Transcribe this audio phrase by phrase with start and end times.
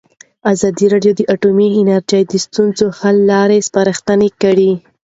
[0.53, 4.71] ازادي راډیو د اټومي انرژي د ستونزو حل لارې سپارښتنې کړي.